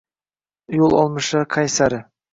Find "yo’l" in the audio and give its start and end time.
0.77-0.97